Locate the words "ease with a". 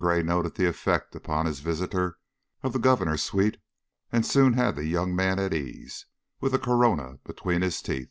5.54-6.58